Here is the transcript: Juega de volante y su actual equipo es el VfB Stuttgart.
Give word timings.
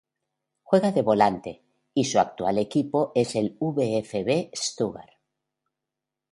Juega 0.63 0.91
de 0.91 1.03
volante 1.03 1.61
y 1.93 2.05
su 2.05 2.19
actual 2.19 2.57
equipo 2.57 3.11
es 3.13 3.35
el 3.35 3.55
VfB 3.59 4.49
Stuttgart. 4.51 5.11